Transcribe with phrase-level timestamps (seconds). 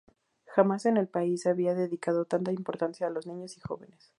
[0.47, 4.09] Jamás en el país se había dedicado tanta importancia a los niños y jóvenes.